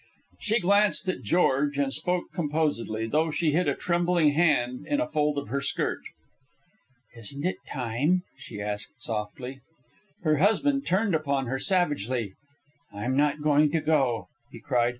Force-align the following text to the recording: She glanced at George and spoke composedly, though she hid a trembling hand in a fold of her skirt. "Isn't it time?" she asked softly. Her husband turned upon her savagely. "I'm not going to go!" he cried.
She 0.39 0.59
glanced 0.59 1.07
at 1.09 1.21
George 1.21 1.77
and 1.77 1.93
spoke 1.93 2.31
composedly, 2.33 3.05
though 3.05 3.29
she 3.29 3.51
hid 3.51 3.67
a 3.67 3.75
trembling 3.75 4.31
hand 4.31 4.87
in 4.87 4.99
a 4.99 5.07
fold 5.07 5.37
of 5.37 5.49
her 5.49 5.61
skirt. 5.61 6.01
"Isn't 7.15 7.45
it 7.45 7.57
time?" 7.71 8.23
she 8.35 8.59
asked 8.59 8.93
softly. 8.99 9.61
Her 10.23 10.37
husband 10.37 10.87
turned 10.87 11.13
upon 11.13 11.45
her 11.45 11.59
savagely. 11.59 12.33
"I'm 12.91 13.15
not 13.15 13.43
going 13.43 13.69
to 13.73 13.79
go!" 13.79 14.27
he 14.51 14.59
cried. 14.59 14.89